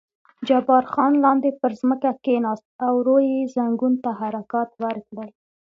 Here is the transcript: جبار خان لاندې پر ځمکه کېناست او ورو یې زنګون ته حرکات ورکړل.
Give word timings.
جبار 0.47 0.83
خان 0.93 1.13
لاندې 1.23 1.49
پر 1.61 1.71
ځمکه 1.79 2.11
کېناست 2.25 2.67
او 2.85 2.93
ورو 2.99 3.17
یې 3.31 3.37
زنګون 3.55 3.93
ته 4.03 4.09
حرکات 4.19 4.69
ورکړل. 4.83 5.29